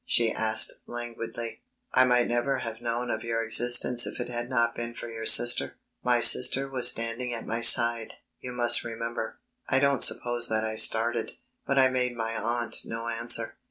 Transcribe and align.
she 0.03 0.31
asked 0.31 0.73
languidly. 0.87 1.61
"I 1.93 2.05
might 2.05 2.27
never 2.27 2.57
have 2.57 2.81
known 2.81 3.11
of 3.11 3.21
your 3.23 3.43
existence 3.43 4.07
if 4.07 4.19
it 4.19 4.29
had 4.29 4.49
not 4.49 4.73
been 4.73 4.95
for 4.95 5.07
your 5.07 5.27
sister." 5.27 5.75
My 6.01 6.19
sister 6.21 6.67
was 6.67 6.87
standing 6.89 7.35
at 7.35 7.45
my 7.45 7.61
side, 7.61 8.13
you 8.39 8.51
must 8.51 8.83
remember. 8.83 9.37
I 9.69 9.77
don't 9.77 10.03
suppose 10.03 10.49
that 10.49 10.65
I 10.65 10.75
started, 10.75 11.33
but 11.67 11.77
I 11.77 11.89
made 11.89 12.15
my 12.17 12.35
aunt 12.35 12.77
no 12.83 13.09
answer. 13.09 13.57